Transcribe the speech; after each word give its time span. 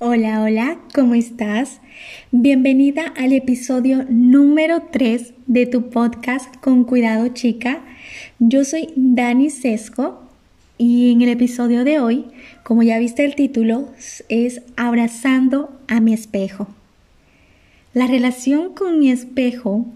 Hola, 0.00 0.42
hola, 0.42 0.78
¿cómo 0.92 1.14
estás? 1.14 1.80
Bienvenida 2.32 3.14
al 3.16 3.32
episodio 3.32 4.04
número 4.10 4.82
3 4.90 5.34
de 5.46 5.66
tu 5.66 5.88
podcast 5.90 6.52
Con 6.56 6.82
Cuidado 6.82 7.28
Chica. 7.28 7.80
Yo 8.40 8.64
soy 8.64 8.88
Dani 8.96 9.50
Sesco 9.50 10.20
y 10.78 11.12
en 11.12 11.22
el 11.22 11.28
episodio 11.28 11.84
de 11.84 12.00
hoy, 12.00 12.24
como 12.64 12.82
ya 12.82 12.98
viste 12.98 13.24
el 13.24 13.36
título, 13.36 13.88
es 14.28 14.62
Abrazando 14.76 15.70
a 15.86 16.00
mi 16.00 16.12
espejo. 16.12 16.66
La 17.92 18.08
relación 18.08 18.74
con 18.74 18.98
mi 18.98 19.12
espejo, 19.12 19.86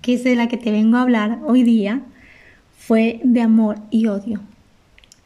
que 0.00 0.14
es 0.14 0.24
de 0.24 0.34
la 0.34 0.48
que 0.48 0.56
te 0.56 0.72
vengo 0.72 0.96
a 0.96 1.02
hablar 1.02 1.40
hoy 1.46 1.62
día, 1.62 2.00
fue 2.78 3.20
de 3.22 3.42
amor 3.42 3.80
y 3.90 4.06
odio. 4.06 4.40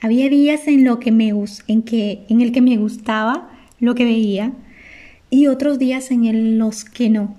Había 0.00 0.28
días 0.28 0.66
en, 0.66 0.84
lo 0.84 0.98
que 0.98 1.12
me, 1.12 1.32
en, 1.68 1.82
que, 1.82 2.24
en 2.28 2.40
el 2.40 2.50
que 2.50 2.60
me 2.60 2.76
gustaba 2.76 3.50
lo 3.80 3.94
que 3.94 4.04
veía 4.04 4.52
y 5.30 5.46
otros 5.46 5.78
días 5.78 6.10
en 6.10 6.58
los 6.58 6.84
que 6.84 7.08
no. 7.08 7.34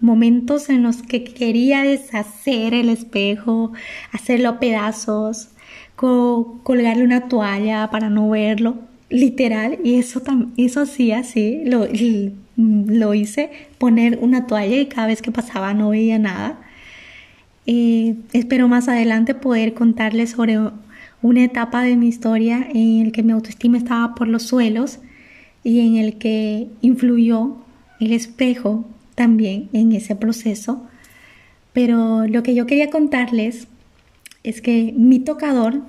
Momentos 0.00 0.68
en 0.68 0.82
los 0.82 1.02
que 1.02 1.24
quería 1.24 1.82
deshacer 1.82 2.74
el 2.74 2.88
espejo, 2.88 3.72
hacerlo 4.12 4.50
a 4.50 4.60
pedazos, 4.60 5.48
colgarle 5.96 7.04
una 7.04 7.28
toalla 7.28 7.88
para 7.90 8.10
no 8.10 8.28
verlo, 8.28 8.76
literal, 9.08 9.78
y 9.82 9.94
eso, 9.94 10.22
eso 10.56 10.86
sí, 10.86 11.62
lo, 11.64 11.86
lo 12.56 13.14
hice, 13.14 13.50
poner 13.78 14.18
una 14.20 14.46
toalla 14.46 14.76
y 14.76 14.86
cada 14.86 15.06
vez 15.06 15.22
que 15.22 15.32
pasaba 15.32 15.72
no 15.72 15.90
veía 15.90 16.18
nada. 16.18 16.60
Eh, 17.66 18.16
espero 18.34 18.68
más 18.68 18.88
adelante 18.88 19.34
poder 19.34 19.72
contarles 19.72 20.32
sobre 20.32 20.58
una 21.22 21.44
etapa 21.44 21.82
de 21.82 21.96
mi 21.96 22.08
historia 22.08 22.66
en 22.74 23.06
el 23.06 23.12
que 23.12 23.22
mi 23.22 23.32
autoestima 23.32 23.78
estaba 23.78 24.14
por 24.14 24.28
los 24.28 24.42
suelos 24.42 24.98
y 25.64 25.80
en 25.80 25.96
el 25.96 26.18
que 26.18 26.68
influyó 26.82 27.56
el 27.98 28.12
espejo 28.12 28.84
también 29.14 29.70
en 29.72 29.92
ese 29.92 30.14
proceso. 30.14 30.86
Pero 31.72 32.26
lo 32.26 32.42
que 32.42 32.54
yo 32.54 32.66
quería 32.66 32.90
contarles 32.90 33.66
es 34.44 34.60
que 34.60 34.94
mi 34.96 35.18
tocador, 35.18 35.80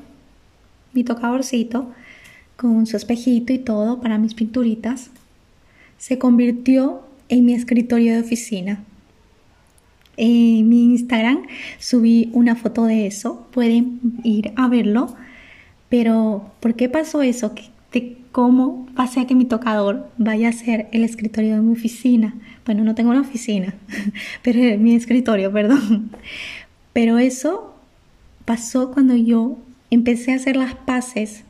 mi 0.93 1.03
tocadorcito, 1.03 1.91
con 2.55 2.87
su 2.87 2.95
espejito 2.95 3.51
y 3.51 3.59
todo 3.59 3.99
para 3.99 4.17
mis 4.17 4.33
pinturitas, 4.33 5.11
se 5.97 6.17
convirtió 6.17 7.01
en 7.27 7.45
mi 7.45 7.53
escritorio 7.53 8.13
de 8.13 8.21
oficina. 8.21 8.83
En 10.17 10.69
mi 10.69 10.85
Instagram 10.85 11.43
subí 11.77 12.29
una 12.31 12.55
foto 12.55 12.85
de 12.85 13.05
eso, 13.05 13.45
pueden 13.51 13.99
ir 14.23 14.53
a 14.55 14.69
verlo. 14.69 15.13
Pero, 15.89 16.51
¿por 16.61 16.75
qué 16.75 16.87
pasó 16.87 17.21
eso? 17.21 17.53
Cómo 18.31 18.85
pasé 18.95 19.21
a 19.21 19.27
que 19.27 19.35
mi 19.35 19.45
tocador 19.45 20.09
vaya 20.17 20.49
a 20.49 20.51
ser 20.51 20.89
el 20.91 21.03
escritorio 21.03 21.55
de 21.55 21.61
mi 21.61 21.73
oficina. 21.73 22.35
Bueno, 22.65 22.83
no 22.83 22.95
tengo 22.95 23.11
una 23.11 23.21
oficina, 23.21 23.75
pero 24.43 24.59
mi 24.77 24.95
escritorio, 24.95 25.51
perdón. 25.51 26.11
Pero 26.93 27.17
eso 27.17 27.75
pasó 28.43 28.91
cuando 28.91 29.15
yo 29.15 29.57
empecé 29.89 30.31
a 30.31 30.35
hacer 30.35 30.55
las 30.55 30.75
paces 30.75 31.43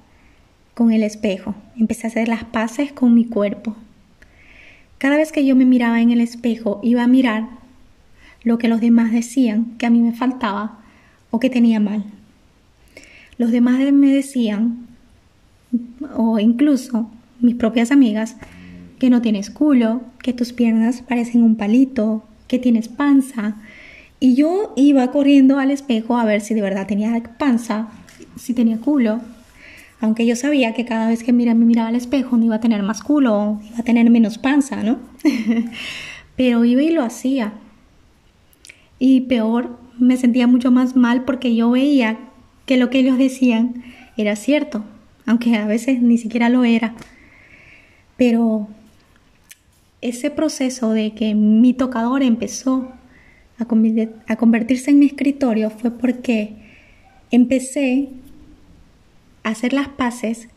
con 0.73 0.91
el 0.91 1.03
espejo, 1.03 1.55
empecé 1.77 2.07
a 2.07 2.09
hacer 2.09 2.27
las 2.27 2.43
paces 2.43 2.91
con 2.91 3.13
mi 3.13 3.25
cuerpo. 3.25 3.75
Cada 4.97 5.17
vez 5.17 5.31
que 5.31 5.45
yo 5.45 5.55
me 5.55 5.65
miraba 5.65 6.01
en 6.01 6.11
el 6.11 6.21
espejo, 6.21 6.79
iba 6.83 7.03
a 7.03 7.07
mirar 7.07 7.47
lo 8.43 8.57
que 8.57 8.67
los 8.67 8.79
demás 8.79 9.11
decían 9.11 9.75
que 9.77 9.85
a 9.85 9.89
mí 9.89 10.01
me 10.01 10.13
faltaba 10.13 10.79
o 11.31 11.39
que 11.39 11.49
tenía 11.49 11.79
mal. 11.79 12.03
Los 13.37 13.51
demás 13.51 13.79
me 13.91 14.13
decían 14.13 14.85
o 16.15 16.39
incluso 16.39 17.09
mis 17.39 17.55
propias 17.55 17.91
amigas, 17.91 18.37
que 18.99 19.09
no 19.09 19.21
tienes 19.21 19.49
culo, 19.49 20.01
que 20.21 20.33
tus 20.33 20.53
piernas 20.53 21.01
parecen 21.07 21.43
un 21.43 21.55
palito, 21.55 22.23
que 22.47 22.59
tienes 22.59 22.87
panza. 22.87 23.55
Y 24.19 24.35
yo 24.35 24.73
iba 24.75 25.11
corriendo 25.11 25.59
al 25.59 25.71
espejo 25.71 26.17
a 26.17 26.25
ver 26.25 26.41
si 26.41 26.53
de 26.53 26.61
verdad 26.61 26.87
tenía 26.87 27.21
panza, 27.37 27.89
si 28.37 28.53
tenía 28.53 28.77
culo. 28.77 29.21
Aunque 30.01 30.25
yo 30.25 30.35
sabía 30.35 30.73
que 30.73 30.85
cada 30.85 31.09
vez 31.09 31.23
que 31.23 31.33
me 31.33 31.53
miraba 31.53 31.89
al 31.89 31.95
espejo 31.95 32.37
no 32.37 32.45
iba 32.45 32.55
a 32.55 32.61
tener 32.61 32.83
más 32.83 33.01
culo, 33.01 33.59
iba 33.67 33.79
a 33.79 33.83
tener 33.83 34.09
menos 34.09 34.37
panza, 34.37 34.83
¿no? 34.83 34.99
Pero 36.35 36.65
iba 36.65 36.83
y 36.83 36.89
lo 36.89 37.03
hacía. 37.03 37.53
Y 38.99 39.21
peor, 39.21 39.77
me 39.99 40.17
sentía 40.17 40.47
mucho 40.47 40.71
más 40.71 40.95
mal 40.95 41.23
porque 41.23 41.55
yo 41.55 41.71
veía 41.71 42.17
que 42.65 42.77
lo 42.77 42.89
que 42.89 42.99
ellos 42.99 43.17
decían 43.17 43.83
era 44.17 44.35
cierto 44.35 44.83
aunque 45.25 45.55
a 45.55 45.67
veces 45.67 46.01
ni 46.01 46.17
siquiera 46.17 46.49
lo 46.49 46.63
era. 46.63 46.95
Pero 48.17 48.67
ese 50.01 50.29
proceso 50.29 50.91
de 50.91 51.13
que 51.13 51.35
mi 51.35 51.73
tocador 51.73 52.23
empezó 52.23 52.91
a, 53.57 54.35
convertirse 54.35 54.91
en 54.91 54.99
mi 54.99 55.05
escritorio 55.05 55.69
fue 55.69 55.91
porque 55.91 56.53
empecé 57.31 58.09
a 59.43 59.49
hacer 59.49 59.73
las 59.73 59.87
paces 59.87 60.49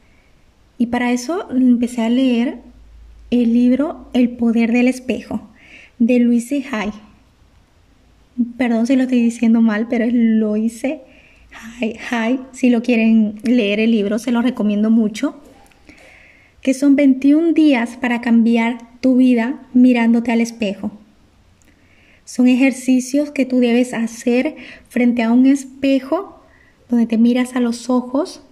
y 0.77 0.87
para 0.87 1.13
eso 1.13 1.49
empecé 1.51 2.03
a 2.03 2.11
leer 2.11 2.59
el 3.31 3.53
libro 3.53 4.09
El 4.13 4.31
poder 4.31 4.73
del 4.73 4.89
espejo 4.89 5.49
de 5.99 6.19
Louise 6.21 6.65
Hay. 6.71 6.91
Perdón 8.57 8.87
si 8.87 8.97
lo 8.97 9.03
estoy 9.03 9.23
diciendo 9.23 9.61
mal, 9.61 9.89
pero 9.89 10.05
es 10.05 10.13
Louise 10.15 11.01
Hi, 11.81 12.41
si 12.53 12.71
lo 12.71 12.83
quieren 12.83 13.41
leer 13.43 13.81
el 13.81 13.91
libro, 13.91 14.19
se 14.19 14.33
lo 14.33 14.43
recomiendo 14.43 14.91
mucho. 14.91 15.41
Que 16.63 16.75
son 16.75 16.97
21 16.97 17.53
días 17.53 17.97
para 17.97 18.21
cambiar 18.21 18.79
tu 19.01 19.17
vida 19.17 19.61
mirándote 19.73 20.33
al 20.33 20.41
espejo. 20.41 20.91
Son 22.25 22.47
ejercicios 22.47 23.31
que 23.31 23.47
tú 23.47 23.59
debes 23.59 23.95
hacer 23.95 24.57
frente 24.89 25.23
a 25.23 25.33
un 25.33 25.47
espejo 25.47 26.43
donde 26.89 27.07
te 27.07 27.19
miras 27.19 27.57
a 27.57 27.61
los 27.61 27.89
ojos 27.91 28.43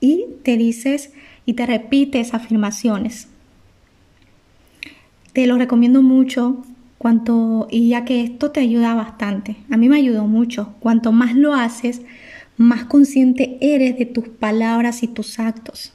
y 0.00 0.26
te 0.42 0.56
dices 0.56 1.12
y 1.44 1.54
te 1.54 1.66
repites 1.66 2.34
afirmaciones. 2.34 3.28
Te 5.32 5.46
lo 5.46 5.58
recomiendo 5.58 6.02
mucho 6.02 6.64
Cuanto, 6.98 7.68
y 7.70 7.90
ya 7.90 8.04
que 8.04 8.22
esto 8.22 8.50
te 8.50 8.60
ayuda 8.60 8.94
bastante, 8.94 9.56
a 9.70 9.76
mí 9.76 9.88
me 9.88 9.98
ayudó 9.98 10.26
mucho. 10.26 10.74
Cuanto 10.80 11.12
más 11.12 11.34
lo 11.34 11.54
haces, 11.54 12.00
más 12.56 12.84
consciente 12.84 13.58
eres 13.60 13.98
de 13.98 14.06
tus 14.06 14.28
palabras 14.28 15.02
y 15.02 15.08
tus 15.08 15.38
actos. 15.38 15.92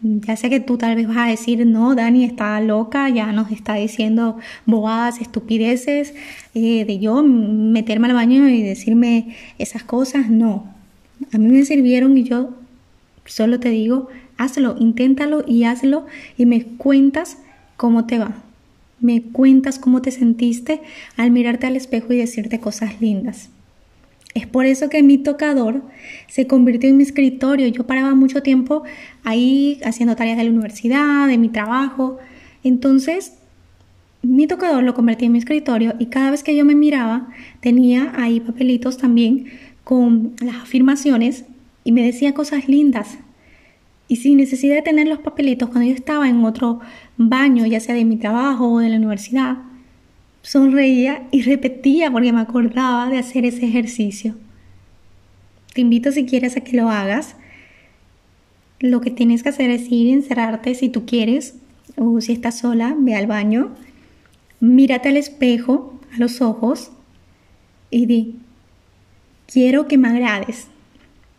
Ya 0.00 0.36
sé 0.36 0.50
que 0.50 0.58
tú 0.58 0.78
tal 0.78 0.96
vez 0.96 1.06
vas 1.06 1.18
a 1.18 1.26
decir, 1.26 1.64
no, 1.64 1.94
Dani 1.94 2.24
está 2.24 2.60
loca, 2.60 3.08
ya 3.08 3.30
nos 3.30 3.52
está 3.52 3.74
diciendo 3.74 4.36
bobadas, 4.66 5.20
estupideces, 5.20 6.14
eh, 6.54 6.84
de 6.84 6.98
yo 6.98 7.22
meterme 7.22 8.08
al 8.08 8.14
baño 8.14 8.48
y 8.48 8.62
decirme 8.62 9.36
esas 9.58 9.84
cosas. 9.84 10.28
No, 10.28 10.66
a 11.32 11.38
mí 11.38 11.48
me 11.48 11.64
sirvieron 11.64 12.18
y 12.18 12.24
yo 12.24 12.54
solo 13.26 13.60
te 13.60 13.68
digo, 13.68 14.08
hazlo, 14.38 14.76
inténtalo 14.80 15.44
y 15.46 15.64
hazlo 15.64 16.06
y 16.36 16.46
me 16.46 16.64
cuentas 16.64 17.38
cómo 17.76 18.06
te 18.06 18.18
va 18.18 18.34
me 19.02 19.20
cuentas 19.20 19.78
cómo 19.78 20.00
te 20.00 20.10
sentiste 20.10 20.80
al 21.16 21.30
mirarte 21.30 21.66
al 21.66 21.76
espejo 21.76 22.12
y 22.12 22.16
decirte 22.16 22.60
cosas 22.60 23.00
lindas. 23.00 23.50
Es 24.34 24.46
por 24.46 24.64
eso 24.64 24.88
que 24.88 25.02
mi 25.02 25.18
tocador 25.18 25.82
se 26.28 26.46
convirtió 26.46 26.88
en 26.88 26.96
mi 26.96 27.02
escritorio. 27.02 27.66
Yo 27.66 27.86
paraba 27.86 28.14
mucho 28.14 28.42
tiempo 28.42 28.82
ahí 29.24 29.78
haciendo 29.84 30.16
tareas 30.16 30.38
de 30.38 30.44
la 30.44 30.50
universidad, 30.50 31.28
de 31.28 31.36
mi 31.36 31.50
trabajo. 31.50 32.18
Entonces, 32.64 33.34
mi 34.22 34.46
tocador 34.46 34.84
lo 34.84 34.94
convertí 34.94 35.26
en 35.26 35.32
mi 35.32 35.38
escritorio 35.38 35.94
y 35.98 36.06
cada 36.06 36.30
vez 36.30 36.42
que 36.42 36.56
yo 36.56 36.64
me 36.64 36.74
miraba 36.74 37.28
tenía 37.60 38.12
ahí 38.16 38.40
papelitos 38.40 38.96
también 38.96 39.46
con 39.84 40.34
las 40.40 40.56
afirmaciones 40.56 41.44
y 41.84 41.92
me 41.92 42.02
decía 42.04 42.32
cosas 42.32 42.68
lindas. 42.68 43.18
Y 44.12 44.16
sin 44.16 44.36
necesidad 44.36 44.74
de 44.74 44.82
tener 44.82 45.08
los 45.08 45.20
papelitos, 45.20 45.70
cuando 45.70 45.88
yo 45.88 45.96
estaba 45.96 46.28
en 46.28 46.44
otro 46.44 46.80
baño, 47.16 47.64
ya 47.64 47.80
sea 47.80 47.94
de 47.94 48.04
mi 48.04 48.18
trabajo 48.18 48.70
o 48.70 48.78
de 48.78 48.90
la 48.90 48.98
universidad, 48.98 49.56
sonreía 50.42 51.26
y 51.30 51.40
repetía 51.40 52.10
porque 52.10 52.30
me 52.30 52.42
acordaba 52.42 53.08
de 53.08 53.16
hacer 53.16 53.46
ese 53.46 53.64
ejercicio. 53.64 54.34
Te 55.72 55.80
invito 55.80 56.12
si 56.12 56.26
quieres 56.26 56.58
a 56.58 56.60
que 56.60 56.76
lo 56.76 56.90
hagas. 56.90 57.36
Lo 58.80 59.00
que 59.00 59.10
tienes 59.10 59.42
que 59.42 59.48
hacer 59.48 59.70
es 59.70 59.90
ir 59.90 60.12
encerrarte 60.12 60.74
si 60.74 60.90
tú 60.90 61.06
quieres 61.06 61.54
o 61.96 62.20
si 62.20 62.34
estás 62.34 62.58
sola, 62.58 62.94
ve 62.98 63.14
al 63.14 63.26
baño, 63.26 63.70
mírate 64.60 65.08
al 65.08 65.16
espejo, 65.16 65.98
a 66.14 66.18
los 66.18 66.42
ojos 66.42 66.92
y 67.88 68.04
di, 68.04 68.36
quiero 69.46 69.88
que 69.88 69.96
me 69.96 70.08
agrades. 70.08 70.66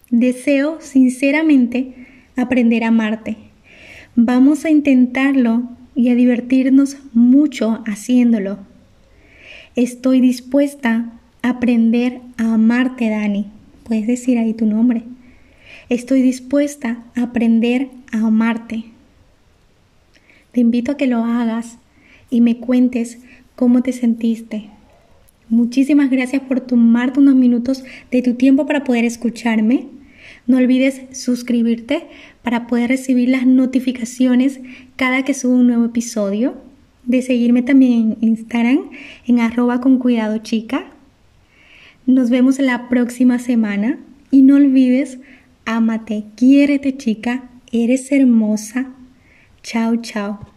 Deseo 0.09 0.79
sinceramente 0.81 2.12
aprender 2.41 2.83
a 2.83 2.87
amarte. 2.87 3.37
Vamos 4.15 4.65
a 4.65 4.69
intentarlo 4.69 5.69
y 5.95 6.09
a 6.09 6.15
divertirnos 6.15 6.97
mucho 7.13 7.83
haciéndolo. 7.85 8.59
Estoy 9.75 10.21
dispuesta 10.21 11.13
a 11.41 11.49
aprender 11.49 12.21
a 12.37 12.53
amarte, 12.53 13.09
Dani. 13.09 13.47
Puedes 13.83 14.07
decir 14.07 14.37
ahí 14.37 14.53
tu 14.53 14.65
nombre. 14.65 15.03
Estoy 15.89 16.21
dispuesta 16.21 17.03
a 17.15 17.23
aprender 17.23 17.89
a 18.11 18.19
amarte. 18.19 18.85
Te 20.51 20.61
invito 20.61 20.91
a 20.91 20.97
que 20.97 21.07
lo 21.07 21.25
hagas 21.25 21.77
y 22.29 22.41
me 22.41 22.57
cuentes 22.57 23.19
cómo 23.55 23.81
te 23.81 23.91
sentiste. 23.91 24.69
Muchísimas 25.49 26.09
gracias 26.09 26.41
por 26.41 26.61
tomarte 26.61 27.19
unos 27.19 27.35
minutos 27.35 27.83
de 28.11 28.21
tu 28.21 28.35
tiempo 28.35 28.65
para 28.65 28.83
poder 28.83 29.05
escucharme. 29.05 29.87
No 30.45 30.57
olvides 30.57 31.01
suscribirte 31.11 32.07
para 32.41 32.67
poder 32.67 32.89
recibir 32.89 33.29
las 33.29 33.45
notificaciones 33.45 34.59
cada 34.95 35.23
que 35.23 35.33
subo 35.33 35.55
un 35.55 35.67
nuevo 35.67 35.85
episodio. 35.85 36.55
De 37.05 37.21
seguirme 37.21 37.63
también 37.63 38.17
en 38.21 38.29
Instagram 38.29 38.89
en 39.27 39.39
arroba 39.39 39.81
con 39.81 39.99
cuidado 39.99 40.37
chica. 40.37 40.85
Nos 42.05 42.29
vemos 42.29 42.59
la 42.59 42.87
próxima 42.89 43.39
semana 43.39 43.99
y 44.31 44.41
no 44.41 44.55
olvides, 44.55 45.19
ámate, 45.65 46.25
quiérete 46.35 46.95
chica, 46.97 47.49
eres 47.71 48.11
hermosa. 48.11 48.93
Chao, 49.63 49.97
chao. 49.97 50.52